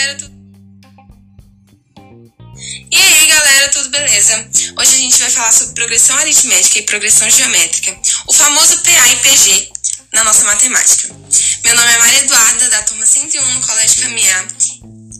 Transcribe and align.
galera, 0.00 0.14
tudo... 0.16 0.40
E 2.90 2.96
aí, 2.96 3.26
galera, 3.26 3.68
tudo 3.70 3.90
beleza? 3.90 4.48
Hoje 4.78 4.94
a 4.94 4.98
gente 4.98 5.18
vai 5.18 5.30
falar 5.30 5.52
sobre 5.52 5.74
progressão 5.74 6.16
aritmética 6.16 6.78
e 6.78 6.82
progressão 6.82 7.28
geométrica, 7.28 7.96
o 8.26 8.32
famoso 8.32 8.78
PA 8.78 9.08
e 9.08 9.16
PG 9.16 9.70
na 10.12 10.24
nossa 10.24 10.44
matemática. 10.44 11.08
Meu 11.64 11.76
nome 11.76 11.92
é 11.92 11.98
Maria 11.98 12.20
Eduarda, 12.20 12.70
da 12.70 12.82
turma 12.82 13.06
101 13.06 13.54
no 13.54 13.60
Colégio 13.60 14.02
Caminhar, 14.02 14.46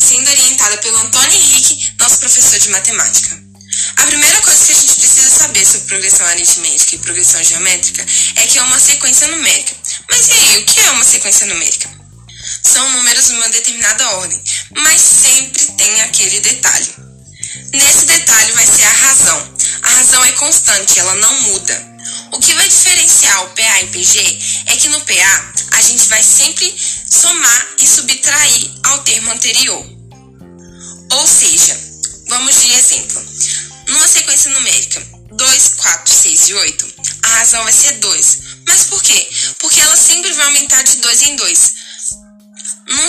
sendo 0.00 0.30
orientada 0.30 0.78
pelo 0.78 0.98
Antônio 0.98 1.36
Henrique, 1.36 1.92
nosso 1.98 2.18
professor 2.18 2.58
de 2.58 2.70
matemática. 2.70 3.42
A 3.96 4.06
primeira 4.06 4.40
coisa 4.40 4.64
que 4.64 4.72
a 4.72 4.74
gente 4.74 4.94
precisa 4.94 5.30
saber 5.30 5.64
sobre 5.64 5.86
progressão 5.86 6.26
aritmética 6.26 6.96
e 6.96 6.98
progressão 6.98 7.44
geométrica 7.44 8.06
é 8.36 8.46
que 8.46 8.58
é 8.58 8.62
uma 8.62 8.78
sequência 8.78 9.28
numérica. 9.28 9.74
Mas 10.10 10.28
e 10.28 10.32
aí, 10.32 10.58
o 10.58 10.64
que 10.64 10.80
é 10.80 10.90
uma 10.90 11.04
sequência 11.04 11.46
numérica? 11.46 12.01
São 12.62 12.88
números 12.90 13.30
em 13.30 13.36
uma 13.36 13.48
determinada 13.48 14.10
ordem, 14.16 14.42
mas 14.76 15.00
sempre 15.00 15.64
tem 15.72 16.00
aquele 16.02 16.40
detalhe. 16.40 16.94
Nesse 17.72 18.04
detalhe 18.06 18.52
vai 18.52 18.66
ser 18.66 18.82
a 18.82 18.92
razão. 18.92 19.54
A 19.82 19.88
razão 19.90 20.24
é 20.24 20.32
constante, 20.32 20.98
ela 20.98 21.14
não 21.16 21.42
muda. 21.42 21.92
O 22.32 22.38
que 22.38 22.54
vai 22.54 22.68
diferenciar 22.68 23.44
o 23.44 23.50
PA 23.50 23.82
e 23.82 23.86
PG 23.88 24.38
é 24.66 24.76
que 24.76 24.88
no 24.88 25.00
PA 25.02 25.52
a 25.72 25.80
gente 25.80 26.08
vai 26.08 26.22
sempre 26.22 26.74
somar 27.10 27.66
e 27.78 27.86
subtrair 27.86 28.70
ao 28.84 28.98
termo 29.04 29.30
anterior. 29.30 29.84
Ou 31.10 31.26
seja, 31.26 31.78
vamos 32.28 32.60
de 32.60 32.72
exemplo. 32.72 33.22
Numa 33.88 34.08
sequência 34.08 34.50
numérica 34.50 35.02
2, 35.32 35.74
4, 35.76 36.14
6 36.14 36.48
e 36.48 36.54
8, 36.54 36.94
a 37.22 37.28
razão 37.28 37.62
vai 37.64 37.72
ser 37.72 37.92
2. 37.92 38.38
Mas 38.66 38.84
por 38.84 39.02
quê? 39.02 39.28
Porque 39.58 39.80
ela 39.80 39.96
sempre 39.96 40.32
vai 40.32 40.46
aumentar 40.46 40.82
de 40.82 40.96
2 40.96 41.22
em 41.22 41.36
2. 41.36 41.72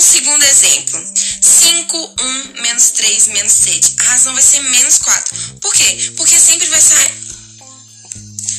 Segundo 0.04 0.44
exemplo, 0.44 1.02
5, 1.42 2.16
1, 2.20 2.62
menos 2.62 2.90
3, 2.90 3.28
menos 3.28 3.54
7. 3.54 3.96
A 4.00 4.04
razão 4.04 4.34
vai 4.34 4.44
ser 4.44 4.60
menos 4.60 4.98
4. 4.98 5.60
Por 5.62 5.74
quê? 5.74 6.12
Porque 6.18 6.38
sempre 6.38 6.68
vai 6.68 6.82
sair. 6.82 7.12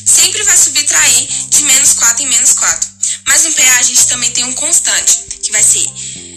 Sempre 0.07 0.43
vai 0.43 0.57
subtrair 0.57 1.29
de 1.51 1.63
menos 1.65 1.93
4 1.93 2.23
em 2.25 2.29
menos 2.29 2.53
4. 2.55 2.91
Mas 3.27 3.45
no 3.45 3.53
PA 3.53 3.77
a 3.79 3.83
gente 3.83 4.07
também 4.07 4.31
tem 4.31 4.45
um 4.45 4.55
constante, 4.55 5.19
que 5.43 5.53
vai 5.53 5.63
ser 5.63 5.85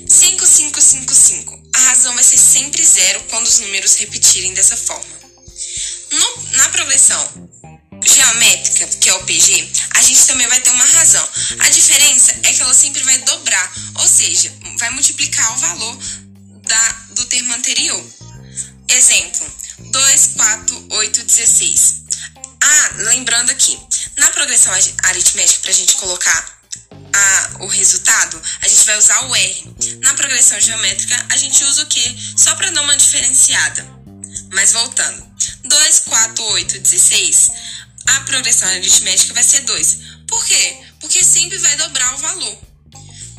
5, 0.09 0.45
5, 0.45 0.81
5, 0.81 1.15
5. 1.15 1.63
A 1.73 1.79
razão 1.79 2.13
vai 2.13 2.23
ser 2.23 2.37
sempre 2.37 2.85
zero 2.85 3.23
quando 3.29 3.47
os 3.47 3.59
números 3.59 3.95
repetirem 3.95 4.53
dessa 4.53 4.75
forma. 4.75 5.17
No, 6.11 6.43
na 6.57 6.69
progressão 6.69 7.46
geométrica, 8.27 8.87
que 8.87 9.09
é 9.09 9.13
o 9.13 9.23
PG, 9.23 9.71
a 9.95 10.01
gente 10.01 10.25
também 10.25 10.47
vai 10.47 10.59
ter 10.59 10.69
uma 10.71 10.85
razão. 10.85 11.27
A 11.59 11.69
diferença 11.69 12.31
é 12.43 12.53
que 12.53 12.61
ela 12.61 12.73
sempre 12.73 13.03
vai 13.03 13.17
dobrar, 13.19 13.73
ou 13.95 14.07
seja, 14.07 14.53
vai 14.77 14.89
multiplicar 14.89 15.53
o 15.53 15.59
valor 15.59 15.97
da, 16.67 16.89
do 17.11 17.25
termo 17.25 17.53
anterior. 17.53 18.03
Exemplo: 18.89 19.51
2, 19.79 20.27
4, 20.35 20.87
8, 20.89 21.23
16. 21.23 22.03
Ah, 22.61 22.91
lembrando 23.09 23.51
aqui, 23.51 23.79
na 24.17 24.29
progressão 24.31 24.73
aritmética, 25.03 25.61
para 25.61 25.71
a 25.71 25.73
gente 25.73 25.93
colocar 25.95 26.59
a, 27.13 27.63
o 27.63 27.67
resultado, 27.67 28.41
a 28.61 28.67
gente 28.67 28.85
vai 28.85 28.97
usar 28.97 29.21
o 29.27 29.35
R. 29.35 29.75
Na 30.01 30.13
progressão 30.15 30.59
geométrica, 30.59 31.25
a 31.29 31.37
gente 31.37 31.63
usa 31.63 31.83
o 31.83 31.85
Q 31.85 32.17
só 32.35 32.55
para 32.55 32.71
dar 32.71 32.81
uma 32.81 32.97
diferenciada. 32.97 33.85
Mas 34.51 34.73
voltando: 34.73 35.25
2, 35.63 35.99
4, 35.99 36.43
8, 36.43 36.79
16. 36.79 37.51
A 38.07 38.21
progressão 38.21 38.67
aritmética 38.69 39.33
vai 39.33 39.43
ser 39.43 39.61
2. 39.61 39.97
Por 40.27 40.45
quê? 40.45 40.77
Porque 40.99 41.23
sempre 41.23 41.57
vai 41.57 41.75
dobrar 41.77 42.15
o 42.15 42.17
valor. 42.17 42.59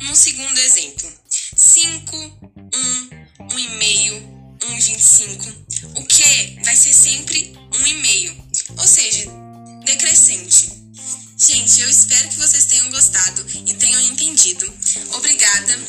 Num 0.01 0.15
segundo 0.15 0.57
exemplo: 0.59 1.11
5, 1.55 2.15
1, 2.15 3.09
1,5, 3.47 4.39
1,25. 4.59 5.55
O 5.95 6.05
que 6.05 6.59
vai 6.63 6.75
ser 6.75 6.93
sempre 6.93 7.53
1,5, 7.71 8.79
ou 8.79 8.87
seja, 8.87 9.25
decrescente. 9.85 10.79
Gente, 11.37 11.81
eu 11.81 11.89
espero 11.89 12.27
que 12.29 12.39
vocês 12.39 12.65
tenham 12.65 12.89
gostado 12.89 13.45
e 13.65 13.73
tenham 13.73 14.01
entendido. 14.01 14.71
Obrigada 15.13 15.79